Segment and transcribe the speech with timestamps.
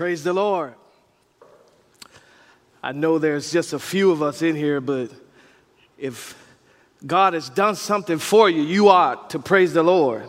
[0.00, 0.72] Praise the Lord.
[2.82, 5.10] I know there's just a few of us in here, but
[5.98, 6.42] if
[7.06, 10.26] God has done something for you, you ought to praise the Lord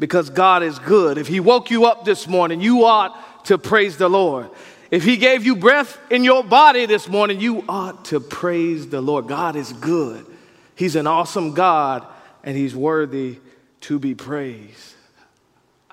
[0.00, 1.18] because God is good.
[1.18, 4.50] If He woke you up this morning, you ought to praise the Lord.
[4.90, 9.00] If He gave you breath in your body this morning, you ought to praise the
[9.00, 9.28] Lord.
[9.28, 10.26] God is good.
[10.74, 12.04] He's an awesome God
[12.42, 13.38] and He's worthy
[13.82, 14.95] to be praised.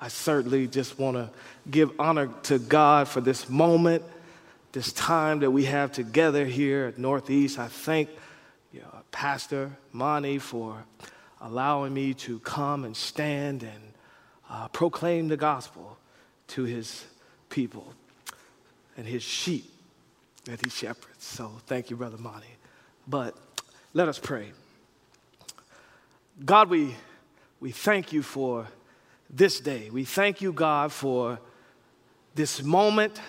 [0.04, 1.30] I certainly just want to
[1.70, 4.02] give honor to God for this moment,
[4.72, 7.58] this time that we have together here at Northeast.
[7.58, 8.10] I thank
[8.70, 10.84] you know, Pastor Monty for
[11.40, 13.94] allowing me to come and stand and
[14.50, 15.96] uh, proclaim the gospel
[16.48, 17.06] to his
[17.48, 17.90] people
[18.98, 19.72] and his sheep
[20.44, 21.24] that he shepherds.
[21.24, 22.54] So thank you, Brother Monty.
[23.08, 23.34] But
[23.94, 24.52] let us pray.
[26.44, 26.94] God, we,
[27.58, 28.68] we thank you for
[29.30, 29.90] this day.
[29.90, 31.38] We thank you, God, for
[32.34, 33.20] this moment,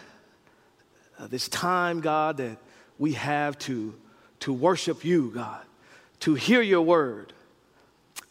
[1.20, 2.58] uh, this time, God, that
[2.98, 3.94] we have to,
[4.42, 5.62] to worship you, God,
[6.22, 7.34] to hear your word.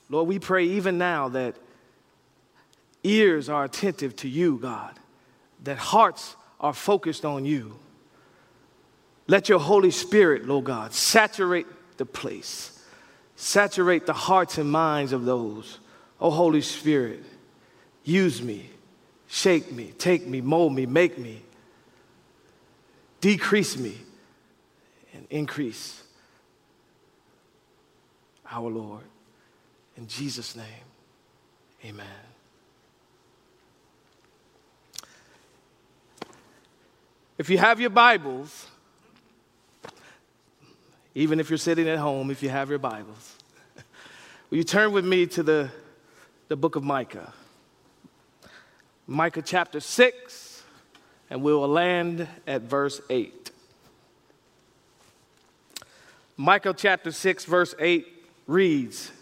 [0.09, 1.57] Lord, we pray even now that
[3.03, 4.99] ears are attentive to you, God,
[5.65, 7.77] that hearts are focused on you.
[9.27, 12.83] Let your Holy Spirit, Lord God, saturate the place,
[13.37, 15.79] saturate the hearts and minds of those.
[16.21, 17.25] Oh, Holy Spirit,
[18.05, 18.71] use me
[19.35, 21.43] Shake me, take me, mold me, make me,
[23.21, 23.99] decrease me,
[25.13, 26.05] and increase
[28.49, 29.03] our Lord.
[29.97, 30.65] In Jesus' name,
[31.85, 32.07] amen.
[37.37, 38.69] If you have your Bibles,
[41.17, 43.37] even if you're sitting at home, if you have your Bibles,
[44.51, 45.71] will you turn with me to the,
[46.47, 47.33] the book of Micah?
[49.07, 50.63] Micah chapter 6,
[51.29, 53.51] and we will land at verse 8.
[56.37, 58.07] Micah chapter 6, verse 8
[58.47, 59.13] reads,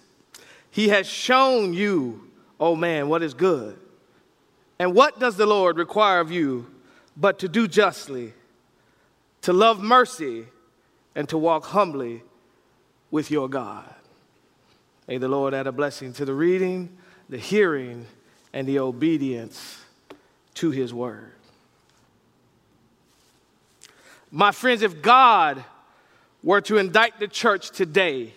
[0.70, 2.28] He has shown you,
[2.60, 3.76] O man, what is good.
[4.78, 6.66] And what does the Lord require of you
[7.16, 8.32] but to do justly,
[9.42, 10.46] to love mercy,
[11.14, 12.22] and to walk humbly
[13.10, 13.92] with your God?
[15.08, 16.96] May the Lord add a blessing to the reading,
[17.28, 18.06] the hearing,
[18.52, 19.80] and the obedience
[20.54, 21.32] to his word.
[24.30, 25.64] My friends, if God
[26.42, 28.32] were to indict the church today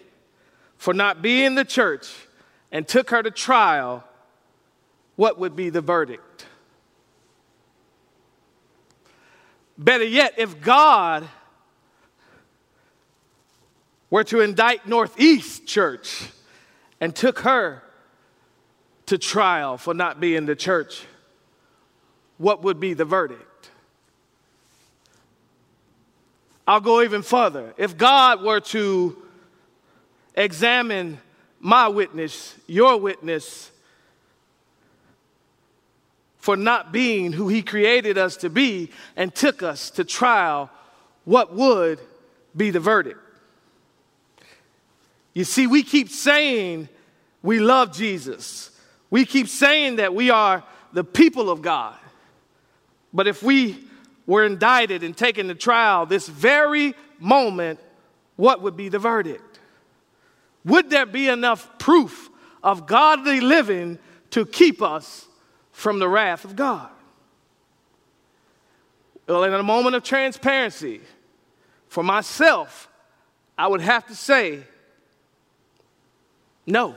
[0.78, 2.14] for not being the church
[2.72, 4.04] and took her to trial,
[5.16, 6.46] what would be the verdict?
[9.78, 11.28] Better yet, if God
[14.10, 16.30] were to indict Northeast Church
[17.02, 17.84] and took her
[19.08, 21.06] to trial for not being the church,
[22.38, 23.70] what would be the verdict?
[26.68, 27.74] I'll go even further.
[27.78, 29.16] If God were to
[30.34, 31.20] examine
[31.60, 33.72] my witness, your witness,
[36.38, 40.70] for not being who He created us to be and took us to trial,
[41.24, 42.00] what would
[42.56, 43.20] be the verdict?
[45.34, 46.88] You see, we keep saying
[47.42, 48.72] we love Jesus.
[49.10, 51.96] We keep saying that we are the people of God.
[53.14, 53.78] But if we
[54.26, 57.80] were indicted and taken to trial this very moment,
[58.36, 59.60] what would be the verdict?
[60.66, 62.30] Would there be enough proof
[62.64, 64.00] of godly living
[64.32, 65.28] to keep us
[65.72, 66.90] from the wrath of God?
[69.28, 71.02] Well, in a moment of transparency,
[71.88, 72.90] for myself,
[73.58, 74.64] I would have to say
[76.66, 76.96] no.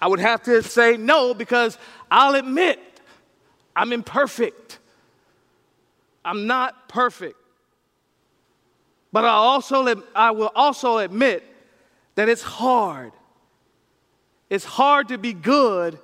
[0.00, 1.78] I would have to say no because
[2.10, 2.78] I'll admit
[3.74, 4.78] I'm imperfect.
[6.24, 7.36] I'm not perfect.
[9.12, 11.44] But I also I will also admit
[12.16, 13.12] that it's hard.
[14.50, 15.98] It's hard to be good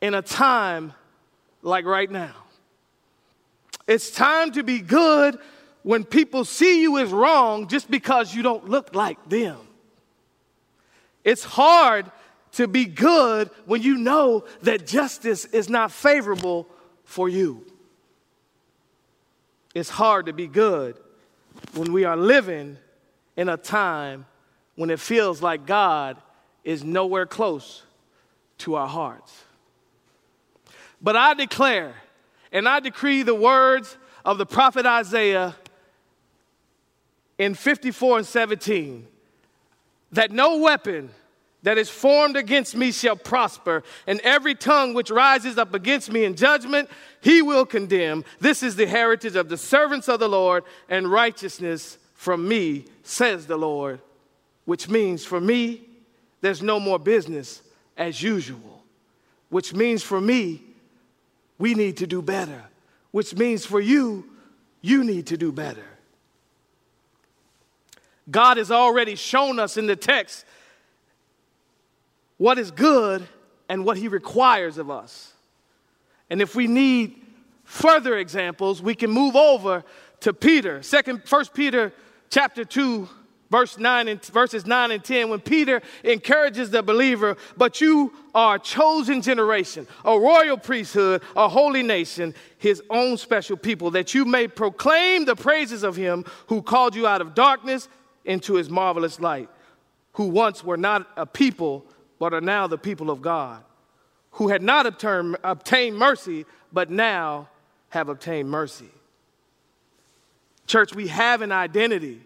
[0.00, 0.92] in a time
[1.62, 2.34] like right now.
[3.86, 5.38] It's time to be good
[5.82, 9.56] when people see you as wrong just because you don't look like them.
[11.24, 12.10] It's hard
[12.52, 16.68] to be good when you know that justice is not favorable
[17.04, 17.64] for you.
[19.74, 20.98] It's hard to be good
[21.74, 22.78] when we are living
[23.36, 24.26] in a time
[24.74, 26.16] when it feels like God
[26.64, 27.82] is nowhere close
[28.58, 29.44] to our hearts.
[31.00, 31.94] But I declare
[32.52, 35.54] and I decree the words of the prophet Isaiah
[37.38, 39.06] in 54 and 17
[40.12, 41.10] that no weapon
[41.62, 46.24] that is formed against me shall prosper, and every tongue which rises up against me
[46.24, 46.88] in judgment,
[47.20, 48.24] he will condemn.
[48.38, 53.46] This is the heritage of the servants of the Lord, and righteousness from me, says
[53.46, 54.00] the Lord.
[54.66, 55.82] Which means for me,
[56.40, 57.62] there's no more business
[57.96, 58.84] as usual.
[59.48, 60.62] Which means for me,
[61.58, 62.64] we need to do better.
[63.10, 64.24] Which means for you,
[64.80, 65.84] you need to do better.
[68.30, 70.44] God has already shown us in the text
[72.38, 73.26] what is good
[73.68, 75.32] and what he requires of us.
[76.30, 77.20] And if we need
[77.64, 79.84] further examples, we can move over
[80.20, 80.82] to Peter.
[80.82, 81.92] Second, First Peter
[82.30, 83.08] chapter 2,
[83.50, 88.56] verse 9 and verses 9 and 10, when Peter encourages the believer, but you are
[88.56, 94.24] a chosen generation, a royal priesthood, a holy nation, his own special people, that you
[94.24, 97.88] may proclaim the praises of him who called you out of darkness
[98.24, 99.48] into his marvelous light,
[100.12, 101.86] who once were not a people
[102.18, 103.62] but are now the people of God,
[104.32, 107.48] who had not obtained, mercy, but now
[107.90, 108.90] have obtained mercy.
[110.66, 112.20] Church, we have an identity,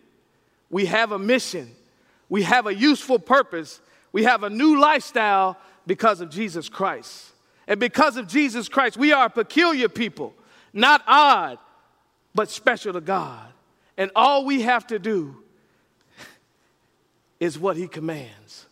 [0.71, 1.71] we have a mission,
[2.29, 3.81] we have a useful purpose,
[4.11, 5.57] we have a new lifestyle
[5.87, 7.33] because of Jesus Christ.
[7.69, 10.35] And because of Jesus Christ, we are a peculiar people,
[10.73, 11.59] not odd,
[12.35, 13.47] but special to God.
[13.97, 15.37] And all we have to do
[17.39, 18.67] is what He commands.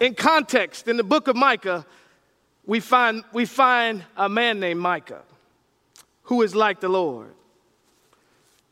[0.00, 1.86] In context, in the book of Micah,
[2.64, 5.22] we find, we find a man named Micah
[6.24, 7.34] who is like the Lord,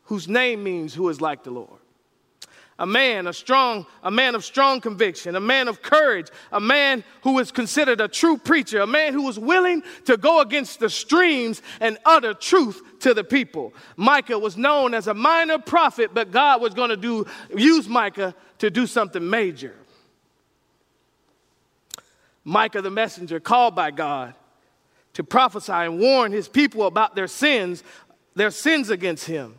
[0.05, 1.79] whose name means who is like the Lord.
[2.79, 7.03] A man, a strong, a man of strong conviction, a man of courage, a man
[7.21, 10.89] who is considered a true preacher, a man who was willing to go against the
[10.89, 13.71] streams and utter truth to the people.
[13.97, 18.33] Micah was known as a minor prophet, but God was going to do use Micah
[18.57, 19.75] to do something major.
[22.43, 24.33] Micah the messenger, called by God
[25.13, 27.83] to prophesy and warn his people about their sins,
[28.35, 29.55] their sins against him.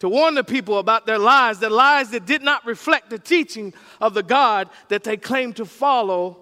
[0.00, 3.72] To warn the people about their lies, their lies that did not reflect the teaching
[4.00, 6.38] of the God that they claimed to follow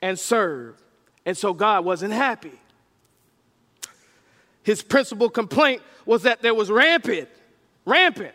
[0.00, 0.82] and serve.
[1.26, 2.52] And so God wasn't happy.
[4.62, 7.28] His principal complaint was that there was rampant,
[7.84, 8.34] rampant,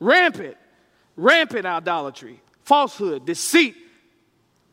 [0.00, 0.56] rampant,
[1.16, 3.76] rampant idolatry, falsehood, deceit,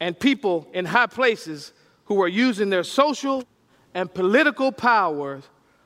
[0.01, 1.71] and people in high places
[2.05, 3.43] who are using their social
[3.93, 5.41] and political power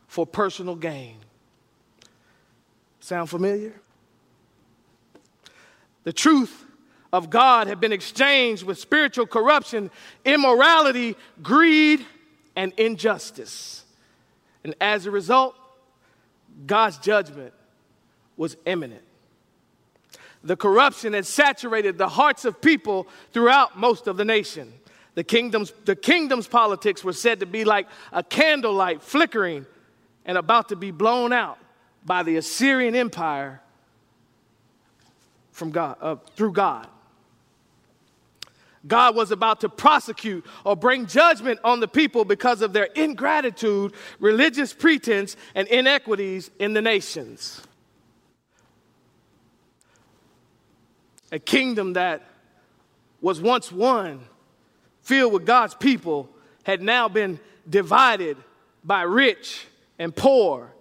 [0.07, 1.17] for personal gain.
[3.01, 3.73] Sound familiar?
[6.05, 6.65] The truth
[7.11, 9.91] of God had been exchanged with spiritual corruption,
[10.23, 12.05] immorality, greed,
[12.55, 13.83] and injustice.
[14.63, 15.55] And as a result,
[16.65, 17.53] God's judgment
[18.37, 19.03] was imminent
[20.45, 24.71] the corruption had saturated the hearts of people throughout most of the nation.
[25.15, 29.65] The kingdom's, the kingdom's politics were said to be like a candlelight flickering
[30.23, 31.57] and about to be blown out
[32.05, 33.59] by the Assyrian Empire
[35.51, 36.87] from God, uh, through God.
[38.85, 43.93] God was about to prosecute or bring judgment on the people because of their ingratitude,
[44.19, 47.61] religious pretense, and inequities in the nations.
[51.31, 52.23] A kingdom that
[53.21, 54.21] was once one,
[55.01, 56.29] filled with God's people,
[56.63, 57.39] had now been
[57.69, 58.37] divided
[58.83, 59.65] by rich
[59.97, 60.71] and poor.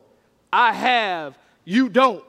[0.53, 2.25] I have, you don't.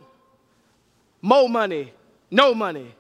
[1.21, 1.93] More money,
[2.31, 2.93] no money.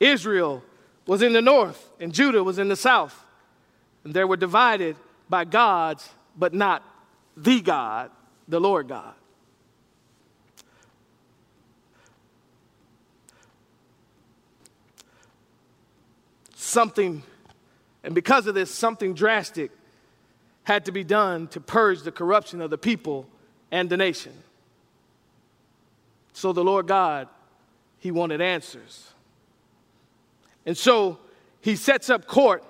[0.00, 0.62] Israel
[1.06, 3.24] was in the north and Judah was in the south.
[4.04, 4.96] And they were divided
[5.28, 6.82] by gods, but not
[7.36, 8.10] the God,
[8.48, 9.14] the Lord God.
[16.76, 17.22] Something,
[18.04, 19.70] and because of this, something drastic
[20.64, 23.26] had to be done to purge the corruption of the people
[23.70, 24.34] and the nation.
[26.34, 27.28] So the Lord God,
[27.98, 29.10] He wanted answers.
[30.66, 31.18] And so
[31.62, 32.62] He sets up court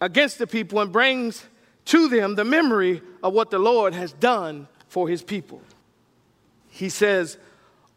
[0.00, 1.44] against the people and brings
[1.86, 5.60] to them the memory of what the Lord has done for His people.
[6.68, 7.38] He says,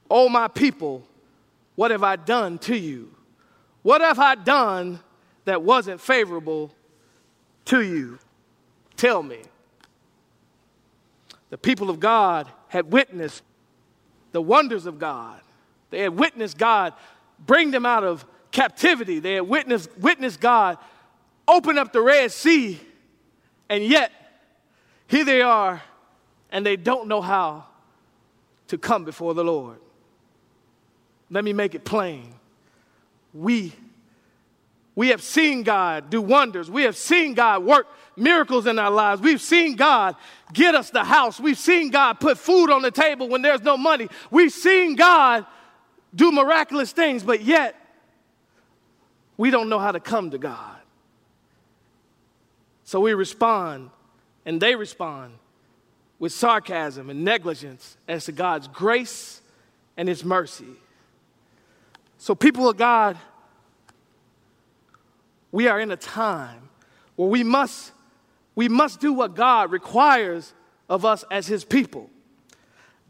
[0.10, 1.04] Oh, my people,
[1.76, 3.12] what have I done to you?
[3.88, 5.00] What have I done
[5.46, 6.74] that wasn't favorable
[7.64, 8.20] to you?
[8.98, 9.44] Tell me.
[11.52, 13.44] The people of God had witnessed
[14.34, 15.40] the wonders of God.
[15.90, 16.96] They had witnessed God
[17.40, 19.20] bring them out of captivity.
[19.20, 20.78] They had witnessed, witnessed God
[21.48, 22.82] open up the Red Sea,
[23.70, 24.12] and yet
[25.08, 25.82] here they are,
[26.52, 27.64] and they don't know how
[28.68, 29.80] to come before the Lord.
[31.30, 32.34] Let me make it plain.
[33.38, 33.74] We
[34.98, 36.72] we have seen God do wonders.
[36.72, 39.22] We have seen God work miracles in our lives.
[39.22, 40.16] We've seen God
[40.52, 41.40] get us the house.
[41.40, 44.08] We've seen God put food on the table when there's no money.
[44.32, 45.46] We've seen God
[46.16, 47.76] do miraculous things, but yet
[49.38, 50.78] we don't know how to come to God.
[52.86, 53.92] So we respond,
[54.48, 55.34] and they respond
[56.18, 59.44] with sarcasm and negligence as to God's grace
[59.96, 60.74] and His mercy.
[62.18, 63.18] So, people of God,
[65.52, 66.70] we are in a time
[67.16, 67.92] where we must,
[68.56, 70.54] we must do what God requires
[70.90, 72.10] of us as His people.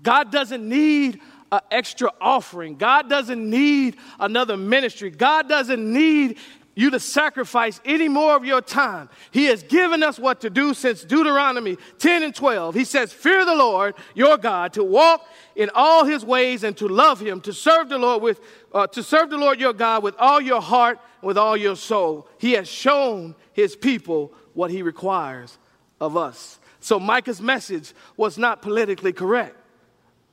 [0.04, 1.22] God doesn't need
[1.52, 2.76] an extra offering.
[2.76, 5.10] God doesn't need another ministry.
[5.10, 6.38] God doesn't need
[6.78, 9.10] you to sacrifice any more of your time.
[9.32, 12.76] He has given us what to do since Deuteronomy 10 and 12.
[12.76, 16.88] He says, Fear the Lord your God, to walk in all his ways and to
[16.88, 18.40] love him, to serve the Lord with
[18.74, 22.28] uh, to serve the Lord your God with all your heart, with all your soul.
[22.38, 25.58] He has shown his people what he requires
[26.00, 26.60] of us.
[26.80, 29.56] So Micah's message was not politically correct.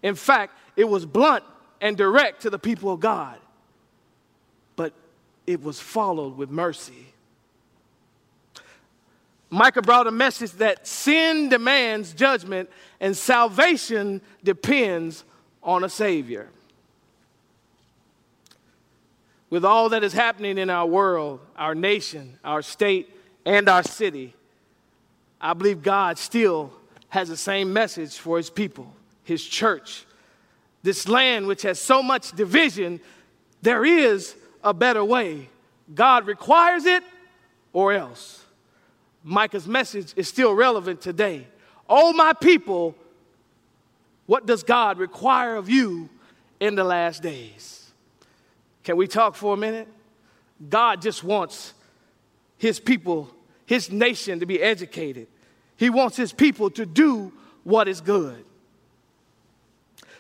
[0.02, 1.44] In fact, it was blunt
[1.80, 3.38] and direct to the people of God
[5.46, 7.14] it was followed with mercy.
[9.50, 12.68] Micah brought a message that sin demands judgment
[13.00, 15.24] and salvation depends
[15.62, 16.48] on a Savior.
[19.50, 23.08] With all that is happening in our world, our nation, our state,
[23.46, 24.34] and our city,
[25.40, 26.72] I believe God still
[27.10, 30.04] has the same message for His people, His church.
[30.82, 32.98] This land, which has so much division,
[33.62, 34.34] there is
[34.64, 35.48] a better way.
[35.94, 37.04] God requires it
[37.72, 38.44] or else.
[39.22, 41.46] Micah's message is still relevant today.
[41.88, 42.94] Oh, my people,
[44.26, 46.08] what does God require of you
[46.60, 47.90] in the last days?
[48.82, 49.88] Can we talk for a minute?
[50.68, 51.74] God just wants
[52.58, 53.30] his people,
[53.66, 55.26] his nation to be educated.
[55.76, 57.32] He wants his people to do
[57.64, 58.44] what is good.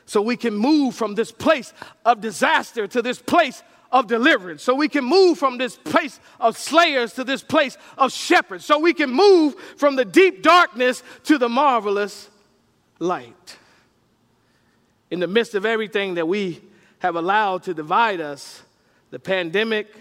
[0.06, 1.72] So we can move from this place
[2.04, 3.62] of disaster to this place
[3.94, 4.60] of deliverance.
[4.60, 8.64] So we can move from this place of slayers to this place of shepherds.
[8.64, 12.28] So we can move from the deep darkness to the marvelous
[12.98, 13.56] light.
[15.12, 16.60] In the midst of everything that we
[16.98, 18.62] have allowed to divide us,
[19.10, 19.94] the pandemic,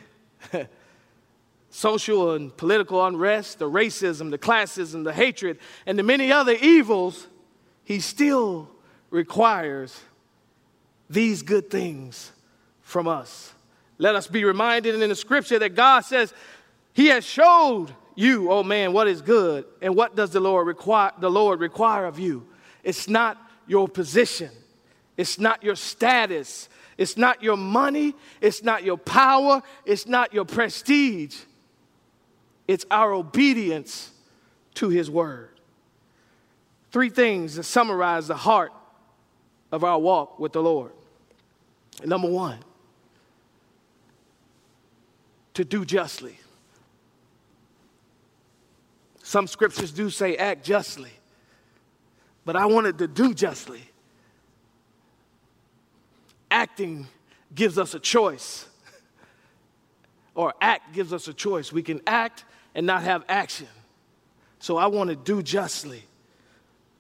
[1.70, 7.28] social and political unrest, the racism, the classism, the hatred, and the many other evils,
[7.84, 8.72] he still
[9.12, 10.02] requires
[11.12, 12.32] these good things
[12.82, 13.53] from us.
[14.04, 16.34] Let us be reminded in the scripture that God says,
[16.92, 21.14] He has showed you, oh man, what is good, and what does the Lord require,
[21.20, 22.46] the Lord require of you.
[22.84, 24.50] It's not your position,
[25.16, 26.68] it's not your status,
[26.98, 31.38] it's not your money, it's not your power, it's not your prestige.
[32.68, 34.12] It's our obedience
[34.74, 35.62] to His word.
[36.92, 38.74] Three things that summarize the heart
[39.72, 40.92] of our walk with the Lord.
[42.04, 42.60] Number one,
[45.54, 46.38] to do justly.
[49.22, 51.12] Some scriptures do say act justly,
[52.46, 53.82] but I wanted to do justly.
[56.52, 57.08] Acting
[57.56, 58.68] gives us a choice,
[60.36, 61.72] or act gives us a choice.
[61.72, 62.46] We can act
[62.76, 63.68] and not have action.
[64.60, 66.04] So I want to do justly.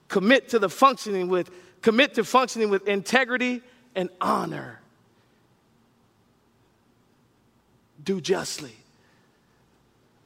[0.07, 1.49] Commit to the functioning with
[1.81, 3.61] commit to functioning with integrity
[3.95, 4.79] and honor.
[8.03, 8.75] Do justly.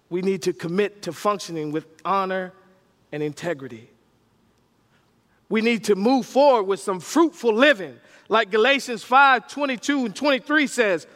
[0.09, 2.53] We need to commit to functioning with honor
[3.11, 3.89] and integrity.
[5.49, 7.97] We need to move forward with some fruitful living,
[8.29, 11.07] like Galatians 5 22 and 23 says.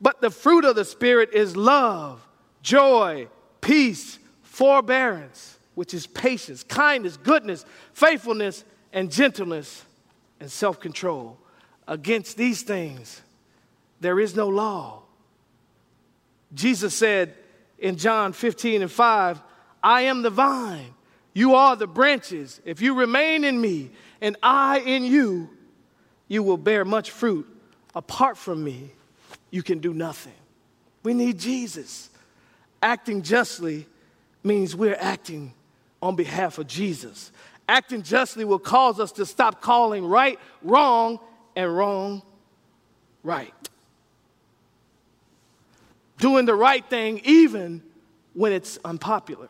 [0.00, 2.26] But the fruit of the Spirit is love,
[2.62, 3.28] joy,
[3.62, 7.64] peace, forbearance, which is patience, kindness, goodness,
[7.94, 9.84] faithfulness, and gentleness
[10.40, 11.38] and self control.
[11.88, 13.22] Against these things,
[14.00, 15.02] there is no law.
[16.54, 17.34] Jesus said
[17.78, 19.42] in John 15 and 5,
[19.82, 20.94] I am the vine,
[21.34, 22.60] you are the branches.
[22.64, 25.50] If you remain in me and I in you,
[26.28, 27.46] you will bear much fruit.
[27.94, 28.90] Apart from me,
[29.50, 30.32] you can do nothing.
[31.02, 32.10] We need Jesus.
[32.82, 33.86] Acting justly
[34.42, 35.52] means we're acting
[36.02, 37.32] on behalf of Jesus.
[37.68, 41.18] Acting justly will cause us to stop calling right wrong
[41.54, 42.22] and wrong
[43.22, 43.52] right
[46.18, 47.82] doing the right thing even
[48.34, 49.48] when it's unpopular.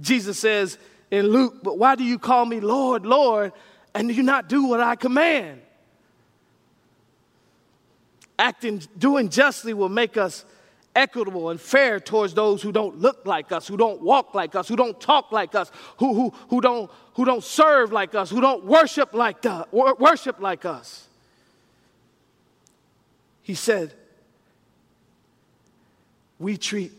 [0.00, 0.78] Jesus says
[1.10, 3.52] in Luke, But why do you call me Lord, Lord,
[3.94, 5.60] and do you not do what I command?
[8.38, 10.44] Acting, doing justly will make us
[10.94, 14.68] equitable and fair towards those who don't look like us, who don't walk like us,
[14.68, 18.40] who don't talk like us, who, who, who, don't, who don't serve like us, who
[18.40, 21.08] don't worship like, the, worship like us.
[23.42, 23.94] He said,
[26.38, 26.92] We treat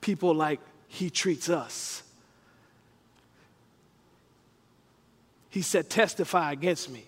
[0.00, 2.02] people like He treats us.
[5.50, 7.04] He said, Testify against me.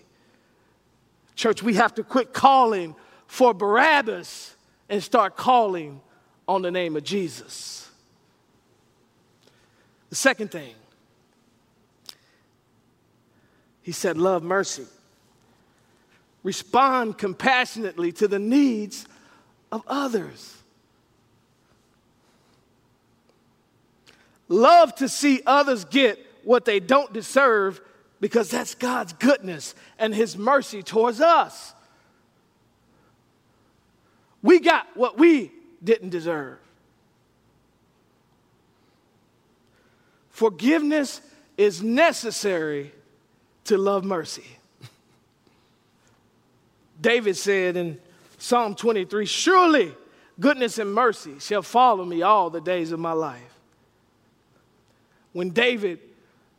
[1.35, 2.95] Church, we have to quit calling
[3.27, 4.55] for Barabbas
[4.89, 6.01] and start calling
[6.47, 7.89] on the name of Jesus.
[10.09, 10.73] The second thing,
[13.81, 14.85] he said, Love mercy.
[16.43, 19.05] Respond compassionately to the needs
[19.71, 20.56] of others.
[24.49, 27.81] Love to see others get what they don't deserve
[28.19, 31.73] because that's God's goodness and His mercy towards us.
[34.41, 35.51] We got what we
[35.83, 36.57] didn't deserve.
[40.29, 41.21] Forgiveness
[41.57, 42.93] is necessary
[43.65, 44.45] to love mercy.
[47.01, 47.99] David said in
[48.37, 49.93] Psalm 23 Surely
[50.39, 53.56] goodness and mercy shall follow me all the days of my life.
[55.37, 55.99] When David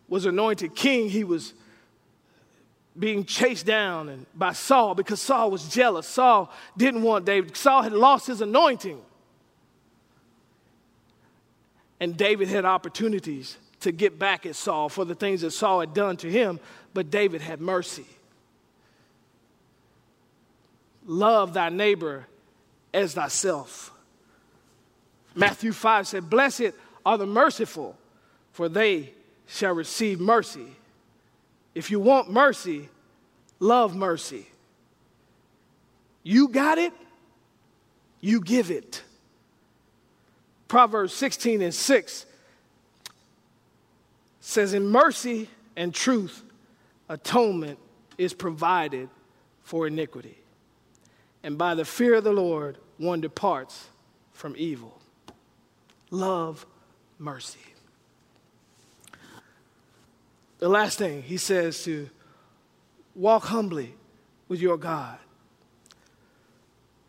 [0.09, 1.53] was anointed king, he was
[2.97, 6.07] being chased down and by Saul because Saul was jealous.
[6.07, 7.57] Saul didn't want David.
[7.57, 9.01] Saul had lost his anointing.
[11.99, 15.93] And David had opportunities to get back at Saul for the things that Saul had
[15.93, 16.61] done to him,
[16.95, 18.07] but David had mercy.
[21.05, 22.29] Love thy neighbor
[22.95, 23.91] as thyself.
[25.35, 26.71] Matthew 5 said, Blessed
[27.05, 27.99] are the merciful,
[28.59, 29.13] for they
[29.47, 30.67] shall receive mercy.
[31.77, 32.89] If you want mercy,
[33.61, 34.49] love mercy.
[36.25, 36.93] You got it,
[38.21, 39.05] you give it.
[40.67, 42.27] Proverbs 16 and 6
[44.41, 46.43] says, In mercy and truth,
[47.09, 47.79] atonement
[48.19, 49.09] is provided
[49.63, 50.37] for iniquity.
[51.45, 53.87] And by the fear of the Lord, one departs
[54.33, 54.99] from evil.
[56.11, 56.67] Love
[57.21, 57.61] mercy.
[60.59, 62.11] The last thing he says to
[63.15, 63.95] walk humbly
[64.49, 65.19] with your God,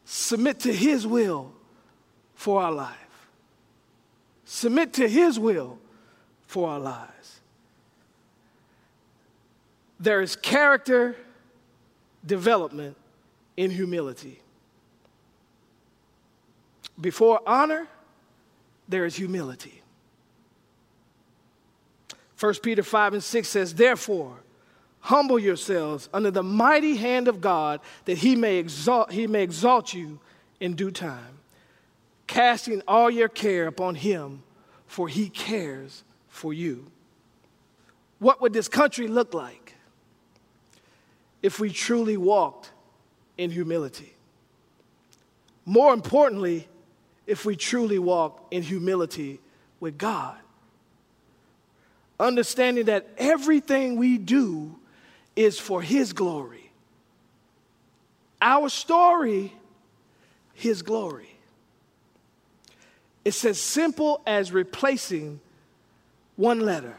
[0.05, 1.51] submit to his will
[2.35, 3.27] for our life,
[4.45, 5.79] submit to his will
[6.45, 7.39] for our lives.
[9.99, 11.15] There is character
[12.25, 12.95] development
[13.57, 14.41] in humility.
[16.99, 17.87] Before honor,
[18.87, 19.78] there is humility.
[22.39, 24.37] 1 Peter 5 and 6 says, Therefore,
[25.01, 29.93] humble yourselves under the mighty hand of God that he may exalt, he may exalt
[29.93, 30.19] you
[30.59, 31.39] in due time,
[32.27, 34.43] casting all your care upon him,
[34.87, 36.89] for he cares for you.
[38.19, 39.75] What would this country look like
[41.41, 42.71] if we truly walked
[43.37, 44.13] in humility?
[45.65, 46.67] More importantly,
[47.27, 49.39] if we truly walk in humility
[49.79, 50.37] with God
[52.19, 54.75] understanding that everything we do
[55.35, 56.71] is for His glory.
[58.41, 59.53] Our story,
[60.53, 61.29] His glory.
[63.25, 65.39] It's as simple as replacing
[66.35, 66.95] one letter.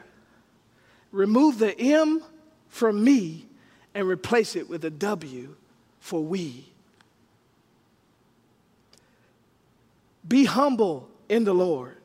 [1.12, 2.22] Remove the M
[2.68, 3.46] from me
[3.94, 5.56] and replace it with a W
[5.98, 6.66] for we.
[10.26, 11.96] Be humble in the Lord.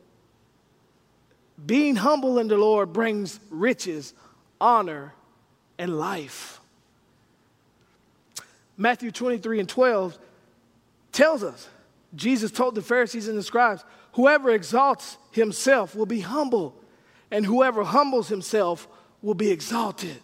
[1.64, 4.14] Being humble in the Lord brings riches,
[4.60, 5.14] honor,
[5.78, 6.60] and life.
[8.78, 10.18] Matthew 23 and 12
[11.12, 11.70] tells us,
[12.14, 16.76] Jesus told the Pharisees and the scribes, whoever exalts himself will be humble,
[17.32, 18.88] and whoever humbles himself
[19.22, 20.18] will be exalted.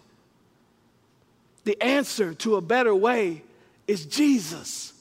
[1.63, 3.43] The answer to a better way
[3.87, 4.93] is Jesus.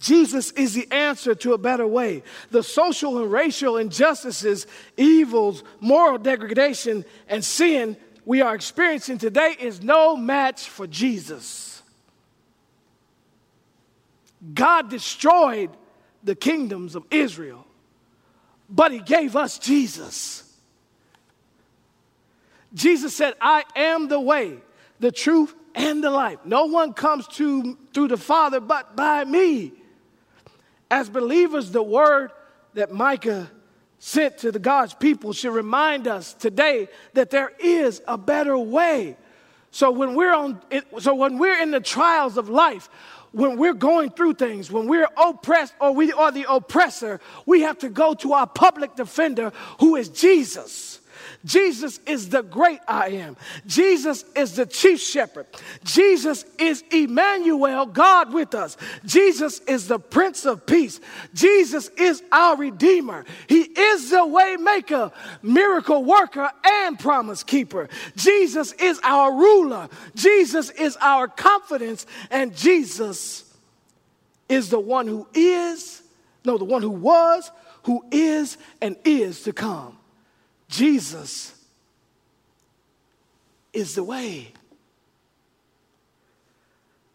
[0.00, 2.22] Jesus is the answer to a better way.
[2.50, 9.82] The social and racial injustices, evils, moral degradation, and sin we are experiencing today is
[9.82, 11.82] no match for Jesus.
[14.52, 15.70] God destroyed
[16.22, 17.66] the kingdoms of Israel,
[18.68, 20.44] but He gave us Jesus.
[22.74, 24.58] Jesus said, I am the way,
[25.00, 26.38] the truth, and the life.
[26.44, 29.72] No one comes to through the Father but by me.
[30.90, 32.30] As believers, the word
[32.74, 33.50] that Micah
[33.98, 39.16] sent to the God's people should remind us today that there is a better way.
[39.70, 40.60] So when we're on
[40.98, 42.88] so when we're in the trials of life,
[43.32, 47.78] when we're going through things, when we're oppressed or we are the oppressor, we have
[47.78, 51.00] to go to our public defender who is Jesus.
[51.44, 53.36] Jesus is the great I am.
[53.66, 55.46] Jesus is the chief shepherd.
[55.84, 58.76] Jesus is Emmanuel, God with us.
[59.04, 61.00] Jesus is the Prince of Peace.
[61.34, 63.24] Jesus is our Redeemer.
[63.48, 67.88] He is the way maker, miracle worker, and promise keeper.
[68.16, 69.88] Jesus is our ruler.
[70.16, 72.04] Jesus is our confidence.
[72.30, 73.44] And Jesus
[74.48, 76.02] is the one who is,
[76.44, 77.50] no, the one who was,
[77.84, 79.98] who is, and is to come.
[80.68, 81.54] Jesus
[83.72, 84.52] is the way.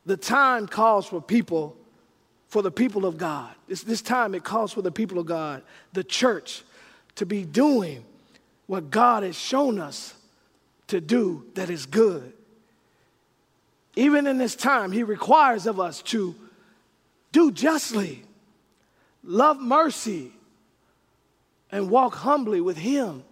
[0.06, 1.78] The time calls for people,
[2.48, 3.54] for the people of God.
[3.68, 5.62] This, this time it calls for the people of God,
[5.94, 6.64] the church,
[7.16, 8.04] to be doing
[8.68, 10.14] what God has shown us
[10.88, 12.34] to do that is good.
[13.96, 16.36] Even in this time, He requires of us to
[17.32, 18.24] do justly,
[19.24, 20.32] love mercy,
[21.72, 23.24] and walk humbly with Him.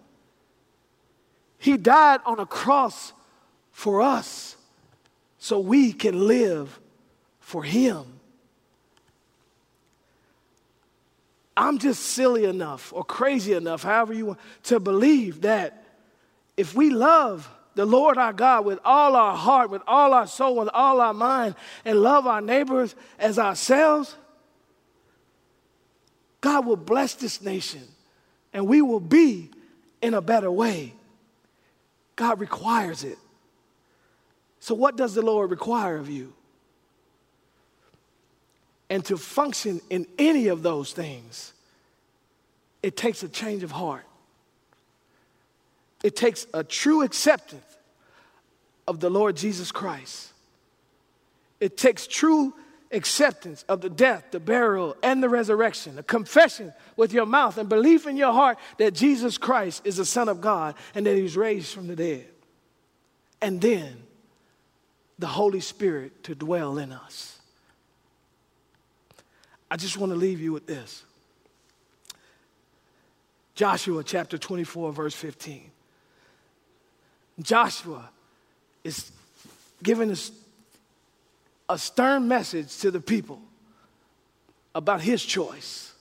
[1.62, 3.14] He died on a cross
[3.72, 4.58] for us
[5.38, 6.80] so we can live
[7.40, 8.04] for Him.
[11.56, 15.86] I'm just silly enough or crazy enough, however you want, to believe that
[16.58, 20.56] if we love the Lord our God with all our heart, with all our soul,
[20.56, 21.54] with all our mind,
[21.86, 24.16] and love our neighbors as ourselves,
[26.42, 27.84] God will bless this nation
[28.52, 29.52] and we will be
[30.02, 30.96] in a better way.
[32.16, 33.18] God requires it.
[34.60, 36.34] So, what does the Lord require of you?
[38.90, 41.54] And to function in any of those things,
[42.84, 44.06] it takes a change of heart.
[46.04, 47.64] It takes a true acceptance
[48.88, 50.34] of the Lord Jesus Christ.
[51.60, 52.54] It takes true
[52.92, 57.70] acceptance of the death, the burial, and the resurrection, a confession with your mouth and
[57.70, 61.22] belief in your heart that Jesus Christ is the Son of God and that He
[61.22, 62.28] was raised from the dead.
[63.42, 64.04] And then
[65.18, 67.40] the Holy Spirit to dwell in us.
[69.70, 71.04] I just want to leave you with this
[73.56, 75.70] Joshua chapter 24, verse 15.
[77.42, 78.10] Joshua
[78.84, 79.12] is
[79.82, 80.32] giving us
[81.72, 83.42] a stern message to the people
[84.76, 85.94] about his choice.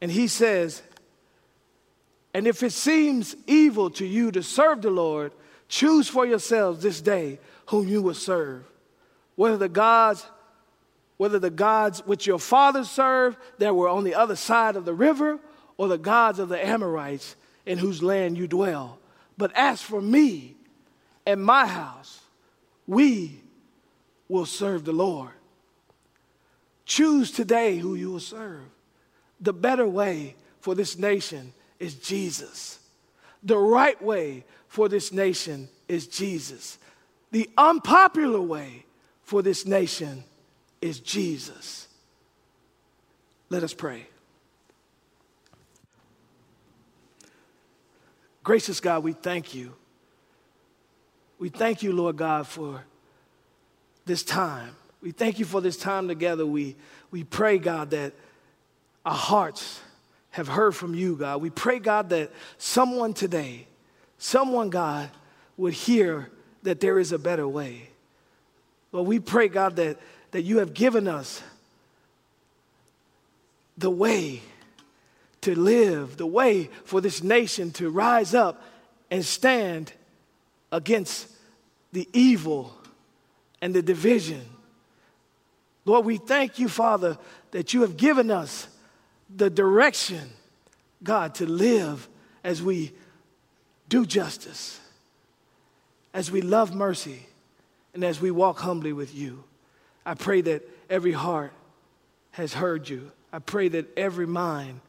[0.00, 0.82] And he says,
[2.34, 5.32] And if it seems evil to you to serve the Lord,
[5.68, 8.64] choose for yourselves this day whom you will serve.
[9.36, 10.26] Whether the gods,
[11.16, 14.94] whether the gods which your fathers served that were on the other side of the
[14.94, 15.38] river,
[15.76, 18.98] or the gods of the Amorites in whose land you dwell.
[19.38, 20.56] But as for me
[21.24, 22.20] and my house,
[22.86, 23.40] we
[24.30, 25.30] will serve the Lord.
[26.86, 28.62] Choose today who you will serve.
[29.40, 32.78] The better way for this nation is Jesus.
[33.42, 36.78] The right way for this nation is Jesus.
[37.32, 38.84] The unpopular way
[39.22, 40.24] for this nation
[40.80, 41.88] is Jesus.
[43.48, 44.06] Let us pray.
[48.44, 49.74] Gracious God, we thank you.
[51.38, 52.84] We thank you, Lord God, for
[54.10, 54.74] this time.
[55.00, 56.44] We thank you for this time together.
[56.44, 56.74] We,
[57.12, 58.12] we pray, God, that
[59.06, 59.80] our hearts
[60.30, 61.40] have heard from you, God.
[61.40, 63.68] We pray, God, that someone today,
[64.18, 65.10] someone, God,
[65.56, 66.28] would hear
[66.64, 67.88] that there is a better way.
[68.90, 69.96] Lord, we pray, God, that,
[70.32, 71.40] that you have given us
[73.78, 74.42] the way
[75.42, 78.60] to live, the way for this nation to rise up
[79.08, 79.92] and stand
[80.72, 81.28] against
[81.92, 82.76] the evil
[83.60, 84.42] and the division.
[85.84, 87.18] Lord, we thank you, Father,
[87.50, 88.68] that you have given us
[89.34, 90.30] the direction,
[91.02, 92.08] God, to live
[92.44, 92.92] as we
[93.88, 94.80] do justice,
[96.12, 97.26] as we love mercy,
[97.94, 99.42] and as we walk humbly with you.
[100.04, 101.52] I pray that every heart
[102.32, 103.10] has heard you.
[103.32, 104.80] I pray that every mind,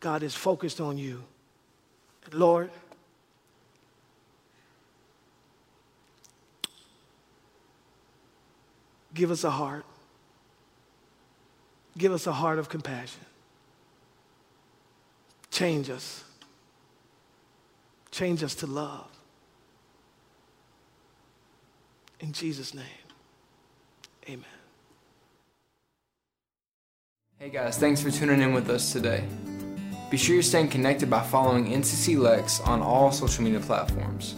[0.00, 1.22] God, is focused on you.
[2.32, 2.70] Lord,
[9.14, 9.84] Give us a heart.
[11.98, 13.24] Give us a heart of compassion.
[15.50, 16.24] Change us.
[18.10, 19.08] Change us to love.
[22.20, 22.84] In Jesus' name,
[24.28, 24.44] amen.
[27.38, 29.24] Hey guys, thanks for tuning in with us today.
[30.10, 34.34] Be sure you're staying connected by following NCC Lex on all social media platforms.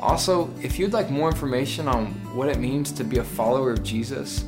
[0.00, 3.82] Also, if you'd like more information on what it means to be a follower of
[3.82, 4.44] Jesus,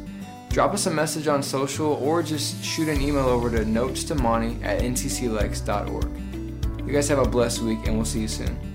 [0.49, 4.15] drop us a message on social or just shoot an email over to notes to
[4.15, 6.87] Monty at ncclex.org.
[6.87, 8.70] You guys have a blessed week, and we'll see you soon.